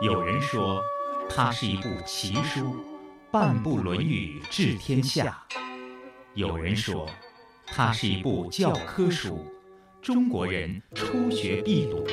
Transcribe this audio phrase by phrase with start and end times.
[0.00, 0.80] 有人说，
[1.28, 2.76] 它是一部奇书，
[3.32, 5.24] 半部《论语》治天下；
[6.34, 7.04] 有人说，
[7.66, 9.44] 它是一部教科书，
[10.00, 12.06] 中国人初学必读。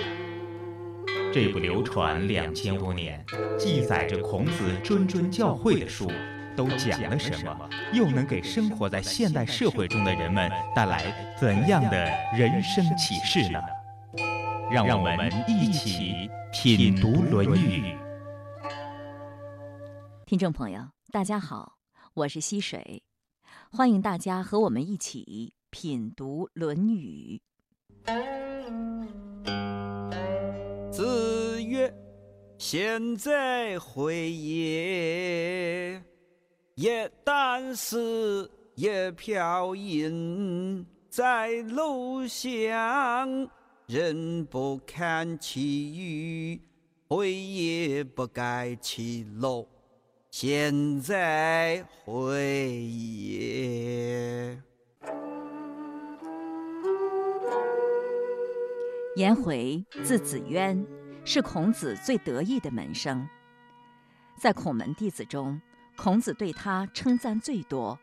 [1.31, 3.23] 这部流传两千多年、
[3.55, 6.11] 记载着孔子谆谆教诲的书，
[6.55, 7.69] 都讲了什么？
[7.93, 13.59] 又能给生活在现代社会中的人们带来怎样的人生启示呢？
[14.71, 17.81] 让我们一起品读《论语》。
[20.25, 21.77] 听众朋友，大家好，
[22.15, 23.03] 我是溪水，
[23.71, 27.39] 欢迎大家和我们一起品读《论语》。
[30.91, 31.93] 子曰
[32.57, 36.01] ：“贤哉，回也！
[36.75, 43.47] 也但是，也瓢饮，在陋巷。”
[43.87, 46.59] 人不堪其忧，
[47.07, 49.63] 回也不改其乐。
[50.31, 54.59] 贤哉，回也！
[59.15, 60.83] 颜回字子渊，
[61.23, 63.29] 是孔子最得意的门生。
[64.41, 65.61] 在孔门弟子中，
[65.95, 67.99] 孔子对他称赞最多，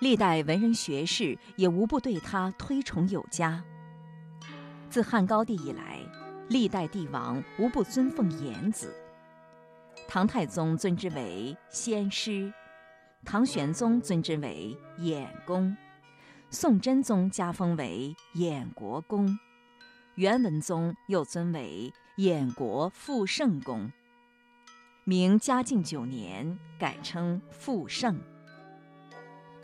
[0.00, 3.64] 历代文人学士也无不对他推崇有加。
[4.94, 5.98] 自汉高帝以来，
[6.48, 8.94] 历代帝王无不尊奉颜子。
[10.06, 12.54] 唐太宗尊之为先师，
[13.24, 15.76] 唐玄宗尊之为衍公，
[16.48, 19.36] 宋真宗加封为衍国公，
[20.14, 23.90] 元文宗又尊为衍国复圣公。
[25.02, 28.16] 明嘉靖九年改称复圣。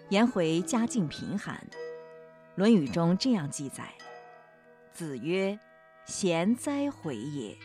[0.08, 1.54] 颜回家境贫寒，
[2.56, 3.94] 《论语》中这样记载。
[4.92, 5.58] 子曰
[6.04, 7.56] ：“贤哉，回也！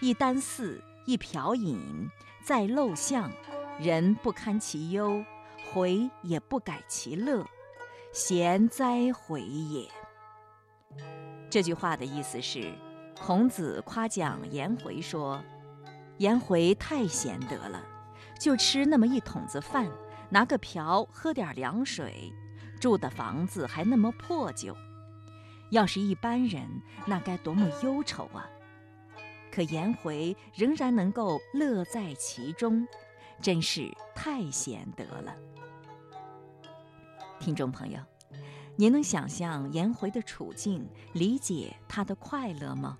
[0.00, 2.08] 一箪食，一瓢饮，
[2.44, 3.30] 在陋巷，
[3.78, 5.24] 人不堪其忧，
[5.72, 7.44] 回也不改其乐。
[8.12, 9.88] 贤哉，回也！”
[11.50, 12.72] 这句话的意思是，
[13.20, 15.42] 孔子夸奖颜回说
[16.18, 17.84] ：“颜回太贤德了，
[18.40, 19.88] 就吃那么一桶子饭，
[20.30, 22.32] 拿个瓢喝点凉水，
[22.80, 24.74] 住的房子还那么破旧。”
[25.74, 26.68] 要是一般人，
[27.04, 28.48] 那该多么忧愁啊！
[29.50, 32.86] 可颜回仍然能够乐在其中，
[33.42, 35.34] 真是太贤德了。
[37.40, 37.98] 听众朋友，
[38.76, 42.96] 您能想象颜回的处境，理解他的快乐吗？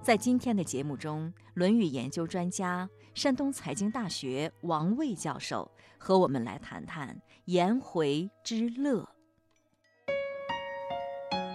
[0.00, 5.68] 在今天的节目中，《论语》研究专家、山东财经大学王卫教授
[5.98, 9.08] 和我们来谈谈颜回之乐。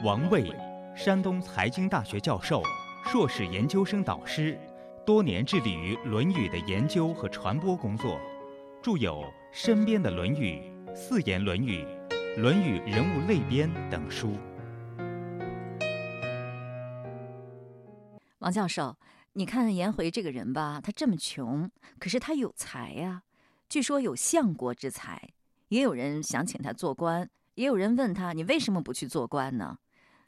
[0.04, 0.54] 王卫，
[0.96, 2.62] 山东财经大学教授、
[3.06, 4.60] 硕士研究生导师，
[5.06, 8.20] 多年致力于《论语》的研究和传播工作，
[8.84, 9.22] 著有
[9.54, 10.62] 《身边的论语》
[10.96, 11.86] 《四言论语》
[12.42, 14.34] 《论语人物类编》等书。
[18.40, 18.98] 王教授，
[19.34, 23.24] 你看颜回这个人吧，他这么穷，可是他有才呀，
[23.70, 25.30] 据说有相国之才，
[25.70, 29.78] 也有人想请他做官，也有人问他，你为什么不去做官呢？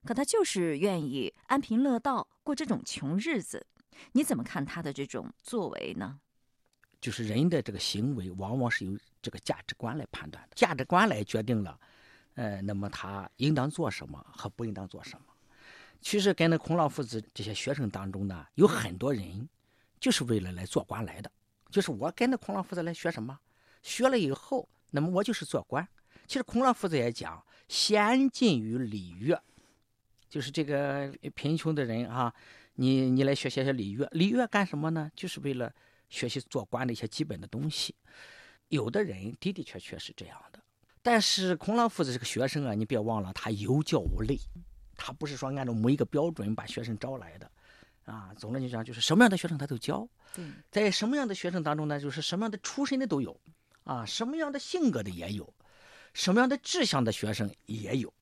[0.06, 3.66] 可他就是愿意安贫乐道过这种穷日子，
[4.14, 6.20] 你怎么看他的这种作为呢？
[7.00, 11.80] 就是人的这个行为，往往是由这个价值观来判断的，价值观来决定了，
[12.36, 15.26] 呃，那么他应当做什么和不应当做什么。
[16.00, 19.48] 其实跟那孔老夫子这些学生当中呢，有很多人
[20.00, 21.32] 就是为了来做官来的，
[21.70, 23.38] 就是我跟那孔老夫子来学什么，
[23.84, 25.88] 学了以后，那么我就是做官。
[26.28, 29.42] 其实孔老夫子也讲，先进于礼乐。
[30.30, 32.34] 就是这个贫穷的人啊，
[32.76, 35.10] 你你来学习学些礼乐，礼乐干什么呢？
[35.16, 35.74] 就是为了
[36.10, 37.96] 学习做官的一些基本的东西。
[38.70, 40.60] 有的人的的确确是这样的，
[41.02, 44.38] 但是孔老夫子这个学生啊，你别忘了，他有教无类，
[44.98, 47.50] 他不是说按照某一个标准把学生招来的，
[48.04, 50.08] 啊，总的来讲就是什么样的学生他都教。
[50.70, 53.40] 在什么样的学生当中呢，就是什么样的出身的都有，
[53.86, 55.52] 啊，什么样的性格的也有，
[56.14, 58.14] 什么样的志向的学生也有。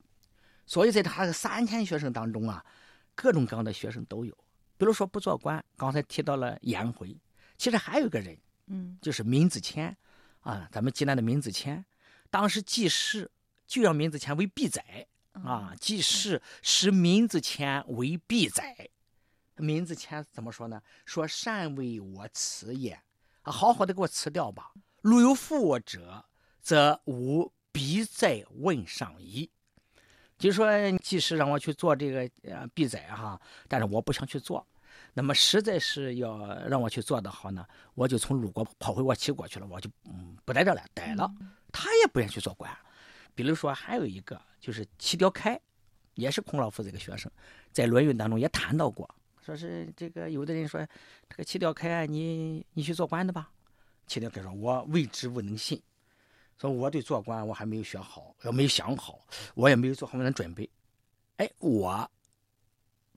[0.66, 2.66] 所以在他的三千学生当中啊，
[3.14, 4.36] 各种各样的学生都有。
[4.78, 7.16] 比如说不做官，刚才提到了颜回，
[7.58, 9.96] 其实还有一个人，嗯，就是闵子骞，
[10.42, 11.84] 啊，咱们济南的闵子骞，
[12.30, 13.32] 当时季氏
[13.66, 18.90] 就让闵子骞为必宰，啊，季氏使闵子骞为必宰。
[19.56, 20.82] 闵子骞怎么说呢？
[21.06, 23.00] 说善为我辞也，
[23.44, 24.74] 啊，好好的给我辞掉吧。
[25.02, 26.26] 如有负我者，
[26.62, 29.50] 则吾必在问上矣。
[30.38, 30.68] 就说
[31.00, 34.66] 即使让我去做这个呃必宰哈，但是我不想去做。
[35.14, 36.38] 那么实在是要
[36.68, 41.34] 让我去做的好呢，我就从鲁国跑回我齐国去了，我就嗯不在这了，待了。
[41.72, 42.70] 他也不愿意去做官。
[43.34, 45.60] 比如说还有一个就是齐雕开，
[46.16, 47.32] 也是孔老夫子一个学生，
[47.72, 49.10] 在《论语》当中也谈到过，
[49.46, 50.86] 说是这个有的人说
[51.30, 53.50] 这个齐雕开，你你去做官的吧。
[54.08, 55.82] 齐雕开说：“我未知不能信，
[56.60, 59.20] 说我对做官我还没有学好，我没有想好，
[59.56, 60.70] 我也没有做好我的准备。
[61.38, 62.10] 哎，我。”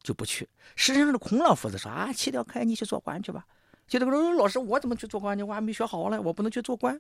[0.01, 0.49] 就不去。
[0.77, 3.45] 实际上是孔老夫子说啊，弃掉开，你去做官去吧。
[3.89, 5.45] 就这个说，老师，我怎么去做官呢？
[5.45, 6.99] 我还没学好呢，我不能去做官。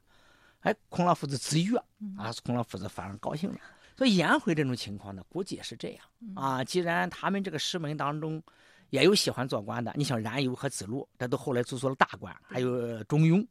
[0.61, 1.79] 哎，孔老夫子自悦
[2.19, 3.58] 啊，孔老夫子反而高兴了。
[3.96, 6.05] 所以颜回这种情况呢，估计也是这样
[6.35, 6.62] 啊。
[6.64, 8.43] 既然他们这个师门当中
[8.90, 13.46] 也有喜欢做官的，你像冉有和子路，这都后来做做了大官，还有钟墉，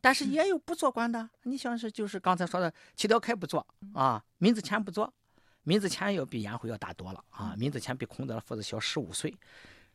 [0.00, 1.28] 但是也有不做官的。
[1.42, 5.12] 你像是就是刚才说的，齐雕开不做啊，闵子骞不做。
[5.64, 7.56] 闵子骞要比颜回要大多了啊！
[7.58, 9.34] 闵子骞比孔子夫子小十五岁，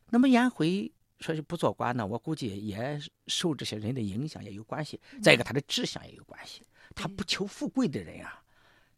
[0.10, 5.00] 那么颜回说是不做官呢，我估计也受这些人的影响也有关系。
[5.24, 6.62] 再一个，他的志向也有关系。
[6.94, 8.44] 他不求富贵的人啊，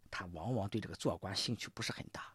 [0.10, 2.34] 他往往对这个做官兴趣不是很大。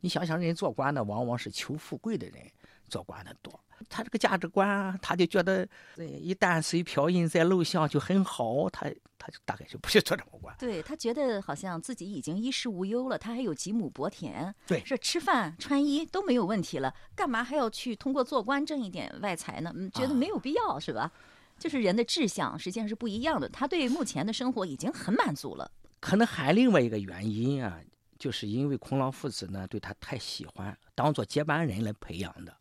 [0.00, 2.44] 你想想，人做官的往往是求富贵的人
[2.88, 3.58] 做官的多。
[3.90, 10.56] 他这个价值观，他就觉得一旦随漂印在陋巷就很好，他他就大概就不去做这个官。
[10.58, 19.70] 对他觉得好像自己已经衣食无忧了，他还有几亩薄田，对，这吃饭穿衣都没有问题了，干嘛还要去通过做官挣一点外财呢？
[19.76, 21.12] 嗯，觉得没有必要，是吧？
[21.58, 25.70] 就是人的志向实际上是不一样的，他对目前的生活已经很满足了。
[26.00, 27.78] 可能还另外一个原因啊，
[28.18, 32.56] 就是因为孔老夫子呢对他太喜欢，当做接班人来培养的。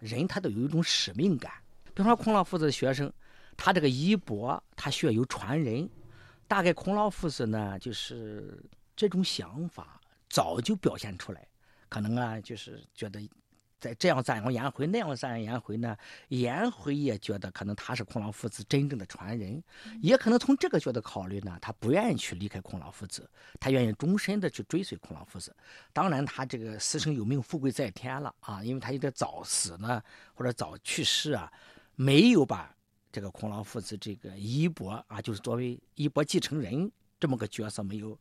[0.00, 1.52] 人他都有一种使命感，
[1.94, 3.12] 比如说孔老夫子的学生，
[3.56, 5.88] 他这个衣钵，他需要有传人。
[6.48, 8.60] 大概孔老夫子呢，就是
[8.96, 11.46] 这种想法早就表现出来，
[11.88, 13.20] 可能啊，就是觉得。
[13.80, 15.96] 在这样赞扬颜回，那样赞扬颜回呢？
[16.28, 19.62] 颜回也觉得可能他是孔老夫子真正的传人，
[20.02, 23.28] 也可能从这个角度考虑呢，他不愿意去离开孔老夫子，
[23.58, 25.56] 他愿意终身的去追随孔老夫子。
[25.92, 30.02] 当然，他这个死生有命，富贵在天了啊，因为他有点早死呢，
[30.34, 31.50] 或者早去世啊，
[31.96, 32.74] 没有把
[33.10, 38.18] 这个孔老夫子这个衣钵啊，就是作为衣钵继承人这么个角色没有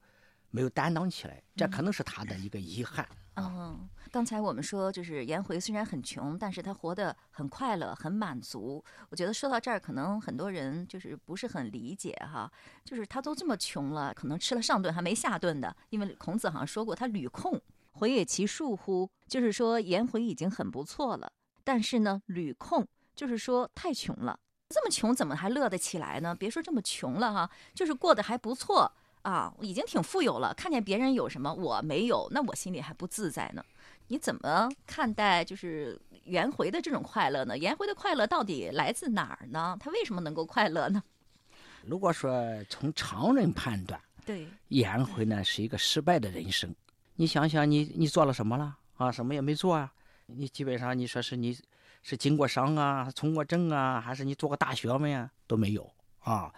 [0.51, 3.05] 没有担当起来，这可能是他的一个遗憾。
[3.05, 8.83] 嗯，嗯刚才我们说，就是颜回虽然很穷，但是他活得很快乐、很满足。
[9.09, 12.51] 我觉得说到这儿，可能很多人就是不是很理解哈，
[12.83, 15.75] 就是他都这么穷了，可能吃了上顿还没下顿的。
[15.91, 19.07] 因为孔子好像说过，他屡空，回也其恕乎？
[19.27, 21.31] 就是说颜回已经很不错了，
[21.63, 24.39] 但是呢，屡空就是说太穷了，
[24.69, 26.33] 这么穷怎么还乐得起来呢？
[26.33, 28.91] 别说这么穷了哈，就是过得还不错。
[29.21, 30.53] 啊，已经挺富有了。
[30.53, 33.63] 看见别人有什么我没有，那我心里还不自在呢。
[34.07, 37.57] 你怎么看待就是颜回的这种快乐呢？
[37.57, 39.77] 颜回的快乐到底来自哪儿呢？
[39.79, 41.03] 他为什么能够快乐呢？
[41.85, 42.33] 如果说
[42.69, 46.73] 从常人判断，对颜回呢是一个失败的人生。
[47.15, 49.11] 你想想，你你做了什么了啊？
[49.11, 49.91] 什么也没做啊。
[50.25, 51.57] 你基本上你说是你
[52.01, 55.87] 是经过商啊，从过政啊，还是你做过大学问啊，都没有
[56.19, 56.51] 啊。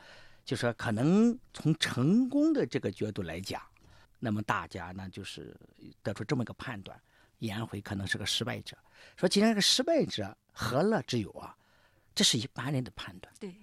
[0.51, 3.61] 就说可能从成功的这个角度来讲，
[4.19, 5.57] 那么大家呢就是
[6.03, 7.01] 得出这么一个判断：
[7.37, 8.77] 颜回可能是个失败者。
[9.15, 11.55] 说既然是个失败者，何乐之有啊？
[12.13, 13.33] 这是一般人的判断。
[13.39, 13.55] 对。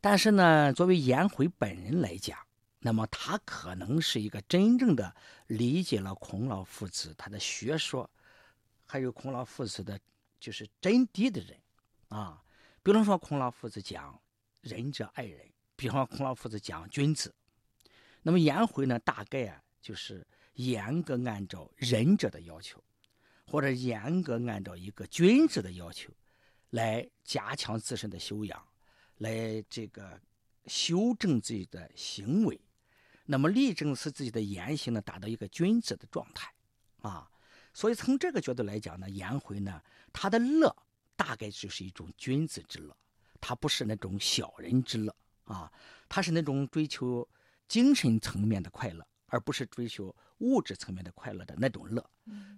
[0.00, 2.38] 但是呢，作为颜回本人来讲，
[2.78, 5.12] 那么他可能是一个真正的
[5.48, 8.08] 理解了孔老夫子他的学说，
[8.86, 9.98] 还有孔老夫子的，
[10.38, 11.58] 就是真谛的人
[12.10, 12.40] 啊。
[12.84, 14.16] 比如说，孔老夫子讲
[14.62, 15.44] “仁者爱人”。
[15.78, 17.32] 比方孔老夫子讲君子，
[18.22, 22.82] 那么颜回呢，大概啊就是严格按照仁者的要求，
[23.46, 26.12] 或者严格按照一个君子的要求，
[26.70, 28.60] 来加强自身的修养，
[29.18, 30.20] 来这个
[30.66, 32.60] 修正自己的行为，
[33.24, 36.52] 那么力争使自己的言行呢达到一个君子的状态，
[37.02, 37.30] 啊，
[37.72, 39.80] 所以从这个角度来讲呢，颜回呢
[40.12, 40.74] 他的乐
[41.14, 42.96] 大概就是一种君子之乐，
[43.40, 45.14] 他不是那种小人之乐。
[45.48, 45.72] 啊，
[46.08, 47.26] 他是那种追求
[47.66, 52.04] 精神层面的快乐，而不是追求物质层面的快乐的那种乐。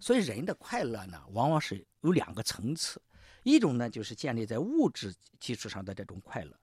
[0.01, 3.01] 所以人的快乐呢，往往是有两个层次，
[3.45, 6.59] 一种呢就是建立在物质基础上的这种快乐，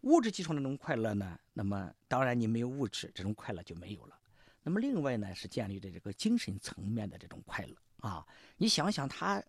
[0.00, 4.18] 物质基础上的那种快乐呢，那么当然你没有物质，这种快乐就没有了。
[4.62, 8.26] 那么另外呢是建立在这个精神层面的这种快乐啊，
[8.56, 9.42] 你想想他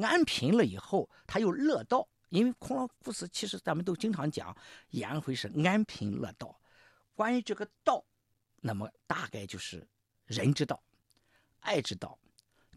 [0.00, 2.08] 安贫了以后，他又乐道。
[2.32, 4.56] 因为孔老夫子其实咱们都经常讲，
[4.88, 6.58] 颜回是安贫乐道。
[7.14, 8.02] 关于这个道，
[8.56, 9.86] 那么大概就是
[10.24, 10.82] 人之道、
[11.60, 12.18] 爱之道、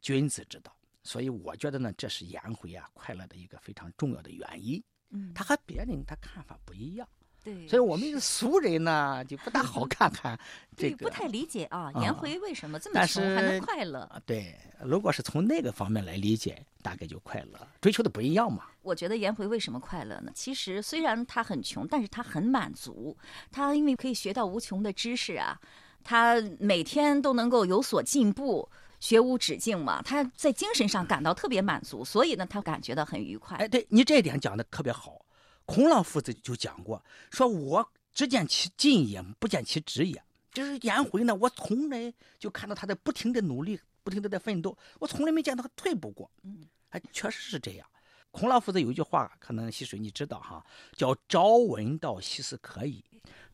[0.01, 0.75] 君子之道。
[1.03, 4.83] 所以我觉得呢，这是颜回啊快乐的一个非常重要的原因。
[5.11, 7.07] 嗯，他和别人他看法不一样，
[7.45, 10.37] 对，所以我们俗人呢就不大好 看看
[10.75, 11.05] 这对个。
[11.05, 13.99] 不太理解啊，啊颜回为什么这么穷还能快乐？
[13.99, 18.63] 啊，对，如果是从那个方面来理解，大概就快乐，追求的不一样嘛。
[18.81, 20.31] 我觉得颜回为什么快乐呢？
[20.33, 23.15] 其实虽然他很穷，但是他很满足。
[23.51, 25.59] 他因为可以学到无穷的知识啊，
[26.03, 28.67] 他每天都能够有所进步，
[28.99, 30.01] 学无止境嘛。
[30.01, 33.57] 他在精神上感到特别满足，所以呢，他感觉到很愉快。
[33.57, 35.24] 哎，对你这一点讲的特别好。
[35.65, 40.23] 孔老夫子就讲过，说我只见其进也，不见其止也。
[40.51, 46.31] 就是颜回呢，我从来就看到他在不停的努力，不停的在奋斗，我从来没见到他退步过。
[46.43, 47.85] 嗯，哎，确实是这样。
[48.31, 53.03] 孔老夫子有一句话，可能溪水你知道哈，叫“朝闻道，夕死可矣”。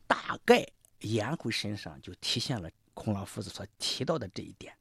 [0.06, 0.66] 大概
[1.00, 4.72] 颜回身上就体现了孔老夫子所提到的这一点，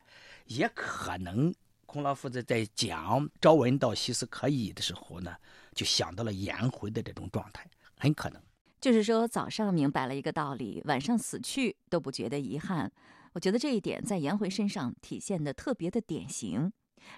[0.46, 1.54] 也可能
[1.92, 5.36] 孔老夫子在讲“朝闻道，夕死可矣”的时候呢，
[5.76, 8.42] 就想到了颜回的这种状态，很可能。
[8.80, 12.90] 就是说，早上明白了一个道理，晚上死去都不觉得遗憾。
[13.34, 16.72] 我觉得这一点在颜回身上体现的特别的典型。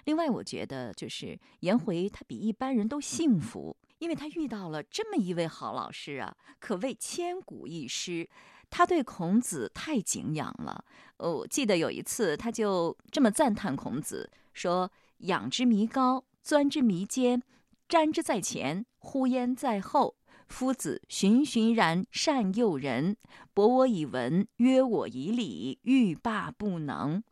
[0.06, 8.28] 另外，我觉得就是颜回他比一般人都幸福，因为他遇到了这么一位好老师啊，可谓千古一师。
[8.70, 10.84] 他对孔子太敬仰了。
[11.18, 14.90] 哦，记得有一次，他就这么赞叹孔子，说
[15.28, 17.42] ：“仰之弥高，钻之弥坚，
[17.86, 20.16] 瞻之在前，呼焉在后。”
[20.48, 23.16] 夫子循循然善诱人，
[23.52, 27.22] 博我以文，约我以礼，欲罢不能。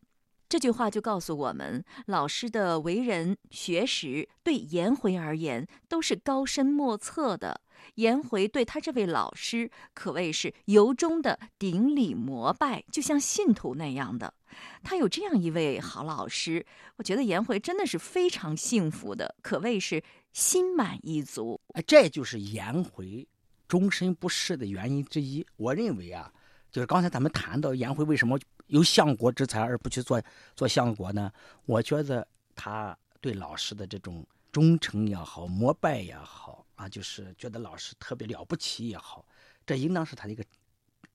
[0.48, 7.61] 这句话就告诉我们，老师的为人学识对颜回而言都是高深莫测的。
[7.94, 14.34] 颜回对他这位老师可谓是由衷的顶礼膜拜，就像信徒那样的。
[14.82, 16.64] 他有这样一位好老师，
[16.96, 21.60] 我觉得颜回真的是非常幸福的，可谓是心满意足。
[21.74, 23.26] 哎，这就是颜回
[23.66, 25.46] 终身不仕的原因之一。
[25.56, 26.30] 我认为啊，
[26.70, 30.22] 就是刚才咱们谈到颜回为什么有相国之才而不去做
[30.54, 31.32] 做相国呢？
[31.64, 39.24] 我觉得他对老师的这种忠诚也好，膜拜也好啊，就是觉得老师特别了不起也好，
[39.64, 40.44] 这应当是他的一个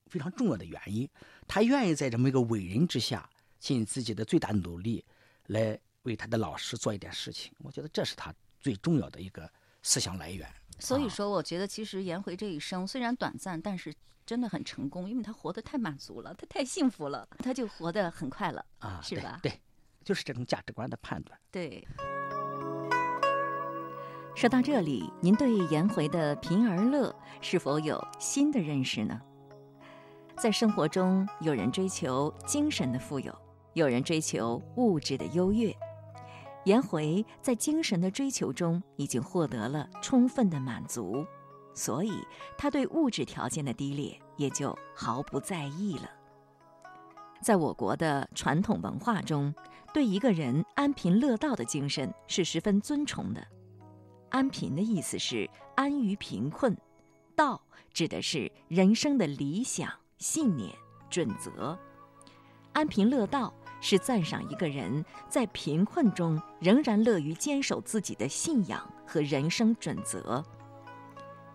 [0.05, 1.09] 非常重要的原因。
[1.45, 5.03] 他愿意在这么一个伟人之下，尽自己的最大努力
[5.47, 7.51] 来为他的老师做一点事情。
[7.59, 9.51] 我觉得这是他最重要的一个
[9.83, 10.49] 思想来源。
[10.79, 13.93] 所以说，我觉得其实颜回这一生虽然短暂，但是
[14.25, 18.65] 真的很成功，因为他活得太满足了，他太幸福了，他就活得很快乐。
[18.79, 19.51] 啊，是吧对？
[19.51, 19.59] 对，
[20.05, 21.37] 就是这种价值观的判断。
[21.51, 21.85] 对。
[24.37, 29.19] 说到这里，您对颜回的贫而乐是否有新的认识呢？
[30.37, 33.35] 在生活中，有人追求精神的富有，
[33.73, 35.75] 有人追求物质的优越。
[36.65, 41.25] 颜回在精神的追求中已经获得了充分的满足，
[41.73, 42.23] 所以
[42.59, 46.11] 他对物质条件的低劣也就毫不在意了。
[47.41, 49.51] 在我国的传统文化中，
[49.91, 53.43] 对一个人安贫乐道的精神是十分尊崇的。
[54.29, 56.75] 安贫的意思是安于贫困，
[57.35, 57.61] 道
[57.93, 60.73] 指的是人生的理想、信念、
[61.09, 61.77] 准则。
[62.73, 70.43] 安贫乐道是赞赏一个人在贫困中仍然乐于坚守自己的信仰和人生准则。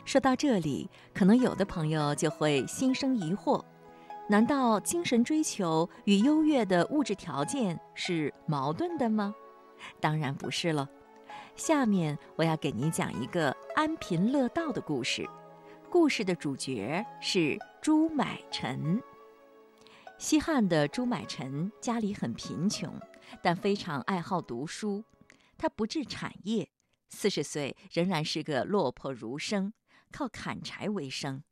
[0.05, 3.62] 说到这里，可能有的朋友就会心生疑惑：
[4.29, 9.33] 难道精神追求与优越的物质条件是矛盾的吗？
[10.00, 10.88] 当然不是了。
[11.64, 15.25] 下面我要给您讲一个安贫乐道的故事。
[15.88, 19.00] 故事的主角是朱买臣。
[20.19, 22.92] 西汉的朱买臣家里很贫穷，
[23.40, 25.04] 但非常爱好读书。
[25.57, 26.69] 他不置产业，
[27.11, 29.73] 四十岁仍然是个落魄儒生，
[30.11, 31.45] 靠砍柴为生。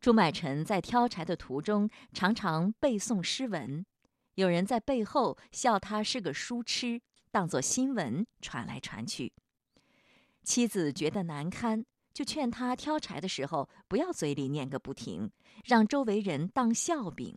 [0.00, 3.86] 朱买臣在挑柴的途中，常常背诵诗文，
[4.34, 7.02] 有人在背后笑他是个书痴。
[7.30, 9.32] 当作新闻传来传去。
[10.42, 15.30] 妻子觉得难堪，就劝他挑柴的时候不要嘴里念个不停，
[15.64, 17.36] 让周围人当笑柄。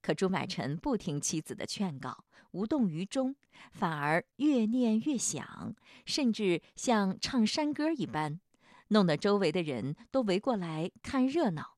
[0.00, 3.36] 可朱买臣不听妻子的劝告，无动于衷，
[3.72, 5.74] 反而越念越响，
[6.06, 8.40] 甚至像唱山歌一般，
[8.88, 11.76] 弄得周围的人都围过来看热闹。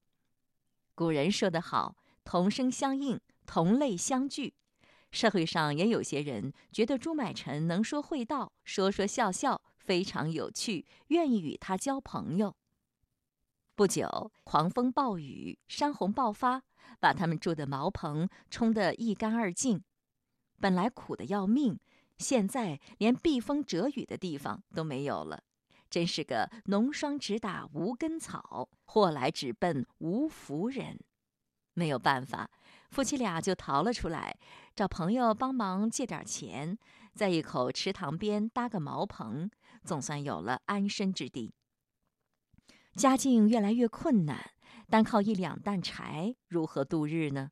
[0.95, 4.55] 古人说得好：“同声相应，同类相聚。”
[5.13, 12.57] 社会上也有些人觉得朱买臣能说会道，说说笑笑，非常有趣，愿意与他交朋友。
[13.75, 16.63] 不久，狂风暴雨，山洪爆发，
[16.99, 19.85] 把他们住的茅棚冲得一干二净。
[20.59, 21.79] 本来苦得要命，
[22.17, 25.43] 现在连避风遮雨的地方都没有了，
[25.91, 30.99] 真是个浓霜直打无根草，祸来只奔无福人。
[31.75, 32.51] 没有办法，
[32.91, 34.37] 夫妻俩就逃了出来，
[34.75, 36.79] 找朋友帮忙借点钱，
[37.15, 39.51] 在一口池塘边搭个茅棚，
[39.85, 41.55] 总算有了安身之地。
[42.95, 44.53] 家境越来越困难，
[44.91, 47.51] 单靠一两担柴，如何度日呢？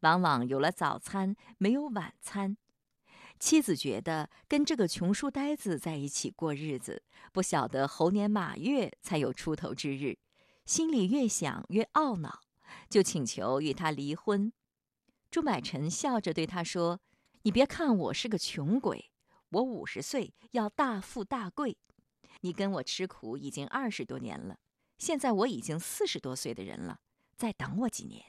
[0.00, 2.56] 往往有了早餐，没有晚餐。
[3.38, 7.02] 妻子觉得跟这个穷书呆子在一起过日子，
[7.32, 10.18] 不晓得猴年马月才有出头之日，
[10.64, 12.40] 心里越想越懊恼，
[12.88, 14.52] 就请求与他离婚。
[15.30, 17.00] 朱买臣笑着对他说
[17.42, 19.10] ：“你别看我是个穷鬼，
[19.50, 21.76] 我五十岁要大富大贵，
[22.40, 24.58] 你跟我吃苦已经二十多年了，
[24.98, 27.00] 现在我已经四十多岁的人了，
[27.36, 28.24] 再等我几年，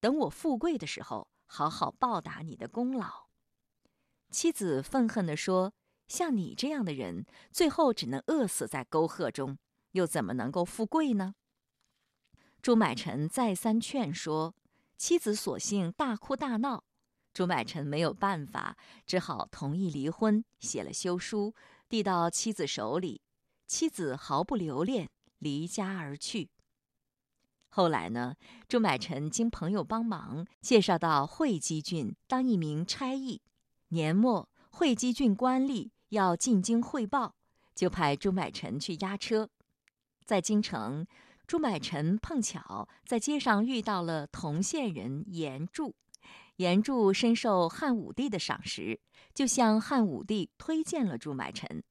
[0.00, 3.26] 等我富贵的时候，好好报答你的功劳。”
[4.30, 5.74] 妻子愤恨地说
[6.08, 9.58] ：“像你这样的人，最后只能饿死在沟壑中，
[9.90, 11.34] 又怎么能够富贵呢？”
[12.62, 14.54] 朱买臣再三劝说，
[14.96, 16.84] 妻子索性大哭大闹。
[17.34, 21.56] 朱买臣没有办法，只好同意离婚，写了休书，
[21.88, 23.20] 递到妻子手里。
[23.66, 26.50] 妻子毫不留恋，离家而去。
[27.68, 28.36] 后来呢？
[28.68, 33.42] 朱买臣经朋友帮忙，介绍到会稽郡当一名差役。
[33.88, 37.34] 年末，会稽郡官吏要进京汇报，
[37.74, 39.50] 就派朱买臣去押车。
[40.24, 41.04] 在京城，
[41.52, 45.94] 朱买臣碰巧在街上遇到了同县人严柱。
[46.56, 48.98] 严柱深受汉武帝的赏识，
[49.34, 51.84] 就向汉武帝推荐了朱买臣。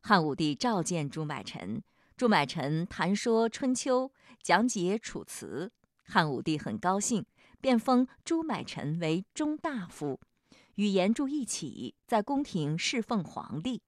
[0.00, 1.82] 汉武帝召见朱买臣，
[2.16, 4.10] 朱买臣谈说春秋，
[4.42, 5.70] 讲解楚辞。
[6.06, 7.26] 汉武帝很高兴，
[7.60, 10.18] 便封朱买臣为中大夫。
[10.76, 13.82] 与严柱一起在宫廷侍奉皇帝。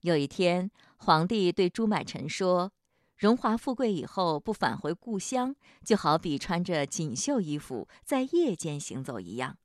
[0.00, 2.72] 有一天，皇帝对朱买臣说
[3.16, 9.58] ：“荣华富贵以后不返回故乡，就好比穿着锦绣衣服在夜间行走一样。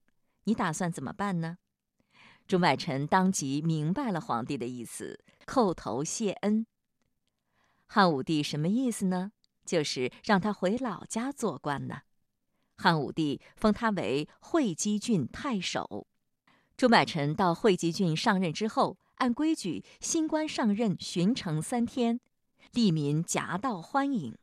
[0.43, 1.57] 你打算怎么办呢？”
[2.47, 6.65] 朱买臣当即明白了皇帝的意思，叩头谢恩。
[7.87, 9.31] 汉武帝什么意思呢？
[9.65, 12.01] 就是让他回老家做官呢。
[12.77, 16.07] 汉武帝封他为会稽郡太守。
[16.77, 22.21] 朱买臣到会稽郡上任之后，按规矩，新官上任巡城三天，
[22.73, 24.37] 吏民夹道欢迎。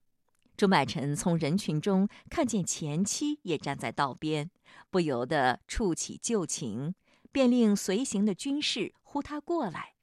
[0.57, 4.51] 朱买臣从人群中看见前妻也站在道边，
[4.91, 6.95] 不由得触起旧情，
[7.33, 9.95] 便令随行的军士呼他过来，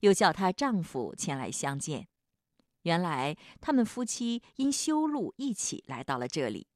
[0.00, 2.06] 又叫她丈夫前来相见。
[2.82, 6.66] 原来他们夫妻因修路一起来到了这里。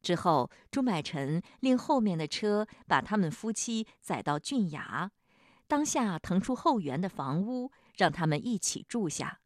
[0.00, 5.10] 之后，朱买臣令后面的车把他们夫妻载到郡衙，
[5.66, 9.40] 当下腾出后园的房屋，让他们一起住下。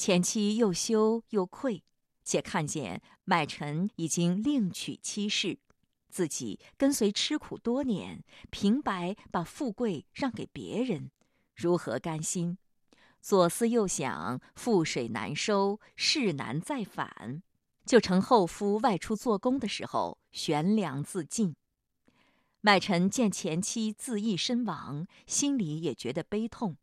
[0.00, 1.82] 前妻又羞又愧，
[2.24, 5.58] 且看见买臣已经另娶妻室，
[6.08, 11.10] 自己跟随吃苦多年，平白把富贵让给别人，
[11.54, 12.56] 如何甘心？
[13.20, 17.42] 左思右想，覆水难收，事难再返。
[17.84, 21.54] 就乘后夫外出做工的时候悬梁自尽。
[22.62, 26.78] 买臣见前妻自缢身亡，心里也觉得悲痛，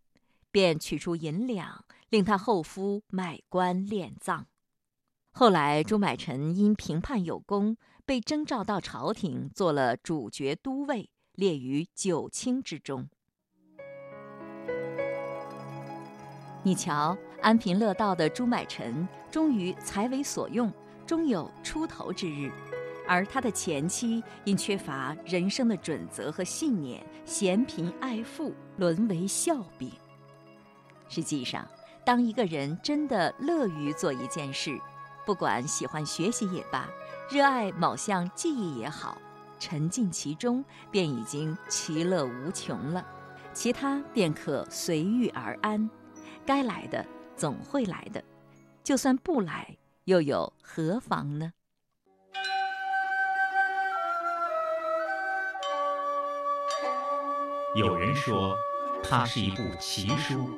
[0.52, 4.46] 便取出银两，令他后夫买官殓葬。
[5.32, 13.08] 后来朱买臣因评判有功，被征召到朝廷，做了主角都尉，列于九卿之中。
[16.64, 20.74] 你瞧，安贫乐道的朱买臣，终于才为所用。
[21.06, 22.52] 终有出头之日，
[23.08, 29.90] 而他的前妻因缺乏人生的准则和信念，嫌贫爱富，沦为笑柄。
[31.08, 31.66] 实际上，
[32.08, 34.80] 当一个人真的乐于做一件事，
[35.26, 36.88] 不管喜欢学习也罢，
[37.30, 39.18] 热爱某项技艺也好，
[39.60, 43.06] 沉浸其中，便已经其乐无穷了，
[43.52, 45.90] 其他便可随遇而安。
[46.46, 48.24] 该来的总会来的，
[48.86, 49.76] 就算不来。
[50.06, 51.52] 又有何妨呢？
[57.76, 58.56] 有人说，
[59.04, 60.58] 它是一部奇书，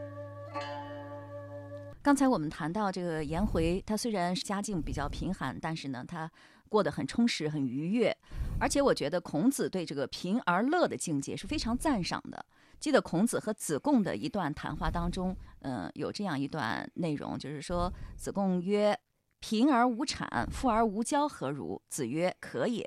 [2.03, 6.29] 刚才我们谈到这个颜回，他虽然家境比较贫寒，但是呢，他
[6.67, 8.15] 过得很充实、很愉悦。
[8.59, 12.43] 而且我觉得孔子对这个贫而乐的境界是非常赞赏的。
[12.79, 18.97] 记得孔子和子贡的一段谈话当中，嗯，有这样一段内容，就是说子贡曰
[19.39, 22.83] ：“贫而无产，富而无骄，何如？”子曰：“可也。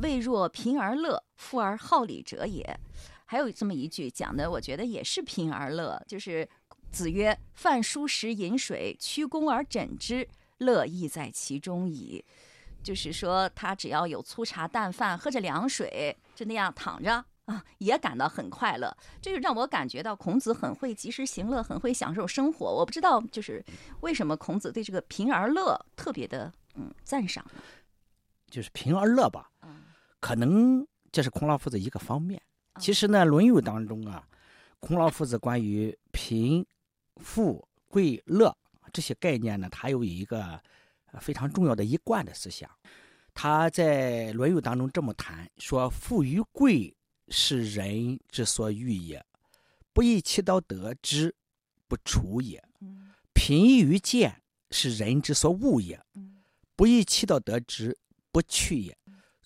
[0.00, 2.80] 未若贫而乐，富而好礼者也。”
[3.26, 6.48] 还有这么一句讲的，我觉得也是贫而乐，就是
[6.94, 10.28] 子曰：“饭疏食饮水，曲肱而枕之，
[10.58, 12.24] 乐亦在其中矣。”
[12.84, 17.24] 就是说，他只要有粗茶淡饭，喝着凉水，就那样躺着。
[17.46, 22.64] 啊，也感到很快乐，这就让我感觉到孔子很会及时行乐，很会享受生活。
[22.64, 23.62] 我不知道，就是
[24.00, 27.60] 为什么孔子对这个贫而乐特别的嗯赞赏呢？
[28.48, 29.50] 就是贫而乐吧，
[30.20, 32.40] 可能这是孔老夫子一个方面。
[32.80, 34.26] 其实呢，《论语》当中啊，
[34.80, 36.64] 孔老夫子关于贫、
[37.16, 38.56] 富、贵、乐
[38.92, 40.60] 这些概念呢，它有一个
[41.20, 42.70] 非常重要的一贯的思想。
[43.32, 46.94] 他在《论语》当中这么谈说：“富与贵。”
[47.30, 49.24] 是人之所欲也，
[49.94, 51.34] 不以其道得之，
[51.88, 52.60] 不处也；
[53.32, 55.98] 贫与贱是人之所恶也，
[56.76, 57.96] 不以其道得之，
[58.30, 58.94] 不去也。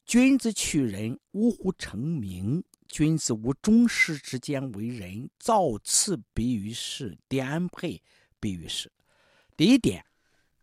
[0.04, 8.02] 君子取人，呜呼成名；君子无中士之间为人，造次必于世，颠沛
[8.40, 8.90] 必于世。
[9.56, 10.04] 第一点，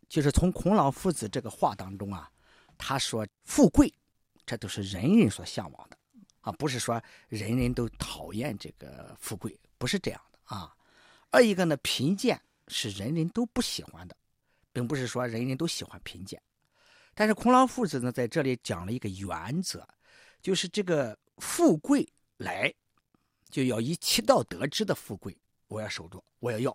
[0.08, 2.30] 就是从孔老夫子这个话当中啊，
[2.76, 3.92] 他说富贵，
[4.44, 5.96] 这都是人人所向往的。
[6.40, 10.76] 啊，不是说人人都讨厌这个富贵，不是这样的啊。
[11.30, 14.16] 二一个呢，贫贱是人人都不喜欢的，
[14.72, 16.40] 并不是说人人都喜欢贫贱。
[17.14, 19.86] 但是孔老夫子呢，在这里讲了一个原则，
[20.40, 22.08] 就是这个富贵
[22.38, 22.72] 来，
[23.48, 25.36] 就要以其道得之的富贵，
[25.68, 26.72] 我要守住，我要要；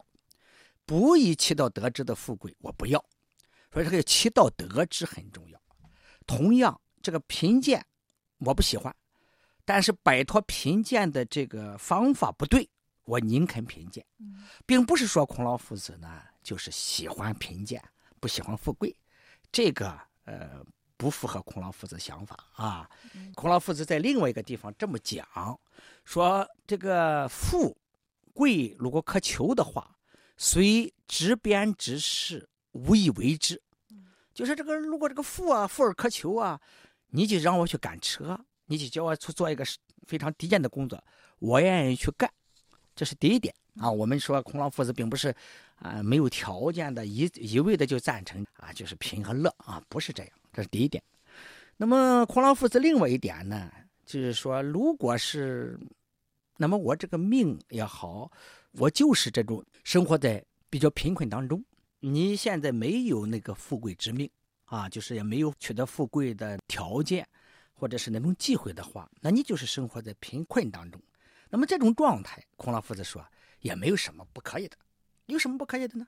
[0.85, 3.03] 不以其道得之的富贵，我不要。
[3.71, 5.61] 所以这个其道得之很重要。
[6.27, 7.85] 同样，这个贫贱，
[8.39, 8.95] 我不喜欢。
[9.63, 12.67] 但是摆脱贫贱的这个方法不对，
[13.03, 14.05] 我宁肯贫贱，
[14.65, 17.81] 并不是说孔老夫子呢就是喜欢贫贱，
[18.19, 18.93] 不喜欢富贵，
[19.51, 20.65] 这个呃
[21.01, 22.87] 不符合孔老夫子想法啊。
[23.33, 25.27] 孔老夫子在另外一个地方这么讲，
[26.05, 27.75] 说这个富
[28.35, 29.97] 贵如果可求的话，
[30.37, 33.59] 虽执鞭之事，无以为之。
[34.31, 36.61] 就是这个如果这个富啊，富而可求啊，
[37.07, 38.39] 你就让我去赶车。
[38.67, 39.65] 你就叫我去做一个
[40.07, 41.03] 非常低贱的工作，
[41.39, 42.31] 我愿意去干，
[42.95, 43.91] 这是第一点啊。
[43.91, 45.35] 我们说孔老夫子并不是
[45.75, 51.03] 啊没有条件的，一一味的就赞成啊，就是贫和乐啊，不是这样，这是第一点。
[51.77, 53.71] 那么孔老夫子另外一点呢，
[54.05, 55.79] 就是说，如果是，
[56.57, 58.31] 那么我这个命也好，
[58.71, 61.63] 我就是这种生活在比较贫困当中，
[61.99, 64.29] 你现在没有那个富贵之命
[64.65, 67.27] 啊，就是也没有取得富贵的条件。
[67.73, 71.01] 或者是那种机会的话，那你就是生活在贫困当中。
[71.49, 73.25] 那么这种状态，孔老夫子说
[73.61, 74.77] 也没有什么不可以的。
[75.25, 76.05] 有什么不可以的呢？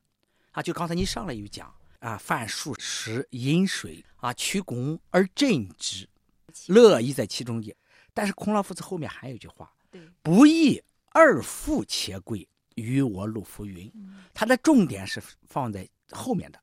[0.52, 1.74] 啊，就刚才你上来有讲
[2.04, 6.06] 啊，饭数食饮水啊，曲肱而枕之，
[6.68, 7.74] 乐亦在其中也。
[8.14, 9.72] 但是孔老夫子后面还有一句话，
[10.22, 13.90] 不义二富且贵，于我鲁夫云。
[14.34, 16.60] 他的重点是放在后面的，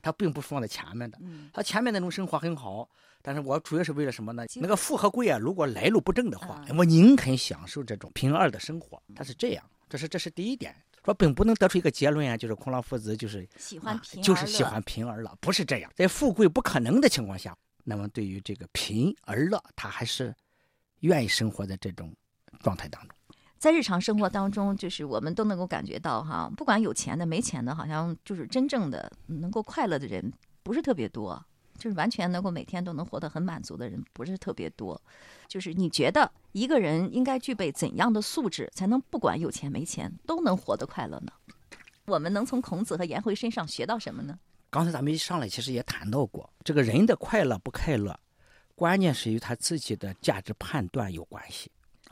[0.00, 1.18] 他并不是放在前面的。
[1.52, 2.88] 他前面那种生活很好。
[3.20, 4.44] 但是我主要是为了什么呢？
[4.56, 9.02] 那个富和贵啊，如果来路不正的话，我宁肯享受这种平二的生活。
[9.16, 10.76] 他是这样，这是这是第一点。
[11.04, 15.90] 说并不能得出一个结论啊，就是孔老夫子就是喜欢贫，就是喜欢贫而乐，不是这样。
[15.94, 20.34] 在富贵不可能的情况下，那么对于这个贫而乐，他还是
[21.00, 22.14] 愿意生活在这种
[22.62, 23.10] 状态当中。
[23.58, 31.44] 在日常生活当中，就是我们都能够感觉到哈，不管有钱的没钱的，好像就是真正的能够快乐的人不是特别多。
[31.76, 34.98] 就是完全能够每天都能活得很满足的人不是特别多，
[35.48, 41.32] 就是你觉得一个人应该具备怎样的素质，才能不管有钱没钱都能活得快乐呢？
[42.06, 44.38] 我们能从孔子和颜回身上学到什么呢？
[44.70, 48.16] 刚才咱们一上来其实也谈到过，这个人的快乐不快乐，
[48.76, 51.68] 关键是与他自己的价值判断有关系。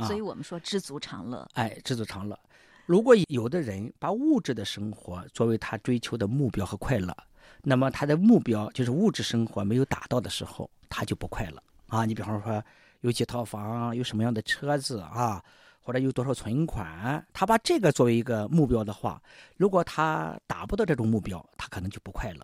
[0.07, 1.48] 所以我们说知足常乐。
[1.55, 2.37] 哎，知足常乐。
[2.85, 7.16] 如果有的人把物质的生活作为他追求的目标和快乐。
[7.64, 12.05] 那么他的目标就是物质生活没有达到的时候，他就不快乐啊。
[12.05, 12.64] 你比方说
[13.02, 15.40] 有几套房，有什么样的车子啊，
[15.80, 19.22] 或者有多少存款，他把这个作为一个目标的话，
[19.56, 22.40] 如果他达不到这种目标，他可能就不快乐。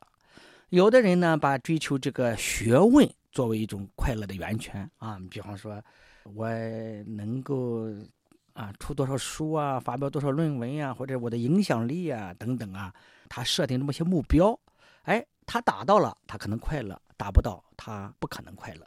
[0.70, 5.18] 有的人呢，把追求这个学问作为一种快乐的源泉啊。
[5.30, 5.82] 比方说，
[6.34, 6.46] 我
[7.06, 7.86] 能够
[8.52, 12.92] 啊，出多少书啊，发表多少论文呀，或者我的影响力啊等等啊，
[13.28, 14.58] 他设定这么些目标，
[15.04, 18.84] 哎，他达到了，他可能快乐；达不到，他不可能快乐。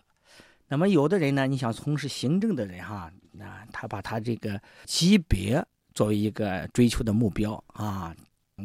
[0.72, 5.62] 那么有的人呢，你想从事行政的人哈，那他把他这个级别
[5.94, 8.16] 作为一个追求的目标啊。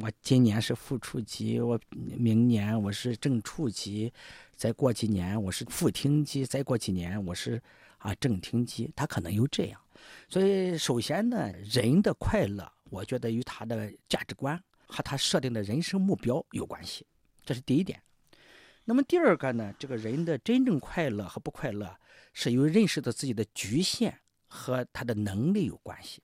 [0.01, 4.13] 我今年是副处级，我明年我是正处级，
[4.55, 7.61] 再过几年我是副厅级，再过几年我是
[7.99, 8.89] 啊正厅级。
[8.95, 9.81] 他可能有这样，
[10.29, 17.05] 所以首先呢，人的快乐，我觉得与他的价值观和他设定的人生目标有关系，
[17.45, 18.01] 这是第一点。
[18.89, 21.99] 那么第二个呢，这个人的真正快乐和不快乐，
[22.33, 26.23] 是由认识到自己的局限和他的能力有关系。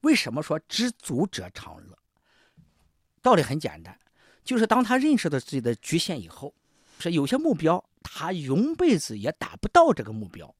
[0.00, 1.98] 为什么说知足者常乐？
[3.20, 3.96] 道理很简单，
[4.42, 6.54] 就是当他认识到自己的局限以后，
[6.98, 10.52] 是有些目标他永辈子也达不到这个目标，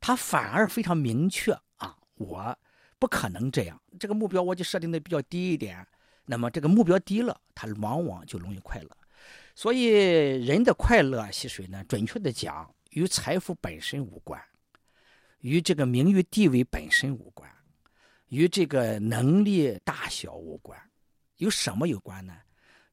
[0.00, 2.56] 他反而非常明确啊，我
[3.00, 5.84] 不可能这样，这个目标我就设定的比较低一点。
[6.26, 8.90] 那么这个目标低了，他往往就容易快乐。
[9.56, 9.86] 所以
[10.44, 14.38] 人的快乐系水呢，准确的讲，与财富本身无关，
[15.40, 17.50] 与这个名誉地位本身无关，
[18.28, 20.78] 与这个能力大小无关。
[21.38, 22.36] 有什么有关呢？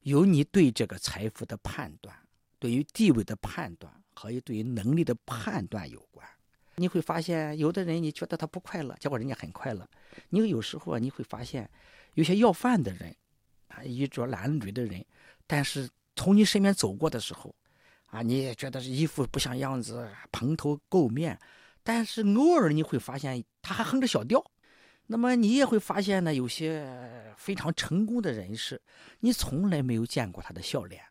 [0.04, 2.16] 有你对这个财富的判断，
[2.60, 6.26] 对于地位的判断和对于能力的判断有关。
[6.76, 9.86] 你会发现，有的人你觉得他不快乐，结果人家很快乐。
[10.30, 11.70] 你有时候啊，你会发现，
[12.14, 13.14] 有些要饭的人，
[13.68, 15.06] 啊，衣着褴褛的人，
[15.46, 17.54] 但是从你身边走过的时候，
[18.08, 21.40] 啊，你也觉得是衣服不像样子，蓬头垢面，
[21.84, 24.44] 但是偶尔你会发现他还哼着小调。
[25.06, 26.88] 那么你也会发现呢，有些
[27.36, 28.82] 非常成功的人士，
[29.20, 31.04] 你从来没有见过他的笑脸。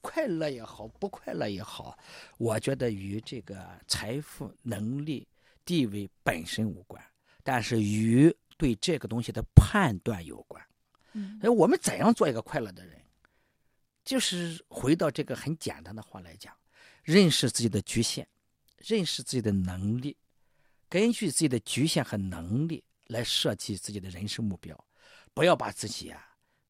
[0.00, 1.98] 快乐也好，不快乐也好，
[2.38, 5.26] 我觉得与这个财富、能力、
[5.64, 7.02] 地位本身无关，
[7.42, 10.64] 但是与对这个东西的判断有关。
[11.12, 12.96] 嗯，哎，我们怎样做一个快乐的人？
[14.06, 16.56] 就是回到这个很简单的话来讲，
[17.04, 18.24] 认识自己的局限，
[18.78, 20.16] 认识自己的能力，
[20.88, 22.82] 根据自己的局限和能力。
[23.08, 24.76] 来设计自己的人生目标，
[25.32, 26.20] 不要把自己啊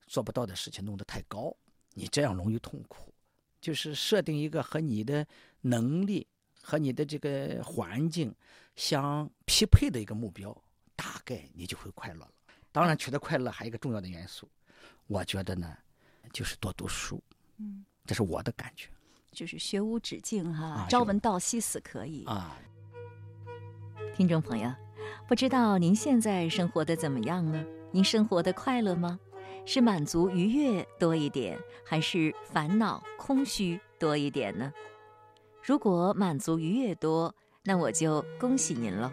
[0.07, 1.57] 做不到的事情弄得太高，
[1.94, 3.11] 你这样容易痛苦。
[3.59, 5.27] 就是设定一个和你的
[5.62, 6.29] 能力
[6.61, 8.35] 和你的这个环境
[8.75, 10.55] 相匹配的一个目标，
[10.94, 12.33] 大概你就会快乐了。
[12.70, 14.46] 当然，取得快乐还有一个重要的元素，
[15.07, 15.75] 我觉得呢，
[16.32, 17.22] 就是多读书。
[17.58, 18.88] 嗯，这是我的感觉。
[19.32, 22.24] 就是学无止境哈，啊朝闻道，夕死可矣。
[22.24, 22.56] 啊，
[24.14, 24.72] 听众朋友，
[25.28, 27.62] 不知道您现在生活的怎么样呢？
[27.90, 29.18] 您生活的快乐吗？
[29.66, 34.72] 是满足愉悦多一点，还是烦恼空虚多一点呢？
[35.62, 39.12] 如果满足愉悦多，那我就恭喜您了；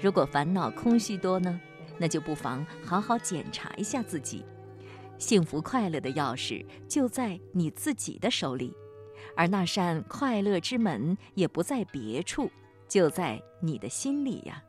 [0.00, 1.60] 如果烦恼空虚多呢，
[1.98, 4.44] 那就不妨好好检查一下自己。
[5.18, 8.74] 幸福快乐的钥匙就在你自己的手里，
[9.36, 12.50] 而那扇快乐之门也不在别处。
[12.86, 14.62] 就在你的心里呀！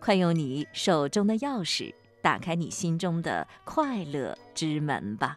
[0.00, 5.36] 快用你手中的钥匙打开你心中的快乐之门吧。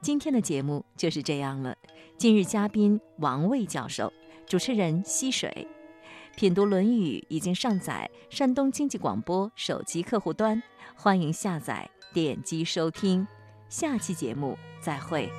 [0.00, 1.76] 今天的节目就是这样了。
[2.16, 4.12] 今日嘉宾王卫教授，
[4.46, 5.68] 主持人溪水。
[6.36, 10.60] 品读《论语》已经上载山东经济广播手机客户端，
[10.94, 13.28] 欢迎下载点击收听。
[13.68, 15.30] 下期节目再会。